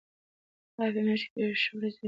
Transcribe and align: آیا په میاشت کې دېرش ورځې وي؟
آیا 0.79 0.91
په 0.95 1.01
میاشت 1.05 1.25
کې 1.29 1.35
دېرش 1.39 1.63
ورځې 1.73 1.97
وي؟ 1.97 1.99